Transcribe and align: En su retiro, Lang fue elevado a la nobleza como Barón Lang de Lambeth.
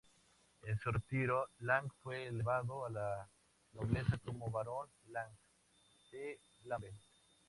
En 0.63 0.79
su 0.79 0.91
retiro, 0.91 1.49
Lang 1.59 1.87
fue 2.01 2.25
elevado 2.25 2.87
a 2.87 2.89
la 2.89 3.29
nobleza 3.73 4.17
como 4.17 4.49
Barón 4.49 4.89
Lang 5.11 5.29
de 6.11 6.39
Lambeth. 6.63 6.95